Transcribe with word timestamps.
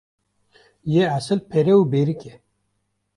Yê 0.93 1.03
esil 1.17 1.39
pere 1.49 1.73
û 1.81 1.81
berîk 1.91 2.21
e. 2.31 2.33